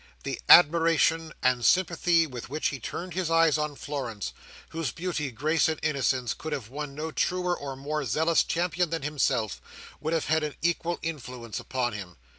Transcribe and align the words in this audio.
The 0.23 0.41
admiration 0.49 1.31
and 1.43 1.63
sympathy 1.63 2.25
with 2.25 2.49
which 2.49 2.69
he 2.69 2.79
turned 2.79 3.13
his 3.13 3.29
eyes 3.29 3.59
on 3.59 3.75
Florence, 3.75 4.33
whose 4.69 4.91
beauty, 4.91 5.29
grace, 5.29 5.69
and 5.69 5.79
innocence 5.83 6.33
could 6.33 6.53
have 6.53 6.69
won 6.69 6.95
no 6.95 7.11
truer 7.11 7.55
or 7.55 7.75
more 7.75 8.03
zealous 8.05 8.43
champion 8.43 8.89
than 8.89 9.03
himself, 9.03 9.61
would 9.99 10.13
have 10.15 10.25
had 10.25 10.41
an 10.43 10.55
equal 10.63 10.97
influence 11.03 11.59
upon 11.59 11.93
him. 11.93 12.17